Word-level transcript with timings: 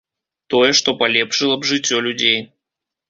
Тое, 0.53 0.69
што 0.79 0.95
палепшыла 1.03 1.55
б 1.61 1.69
жыццё 1.73 1.97
людзей. 2.07 2.39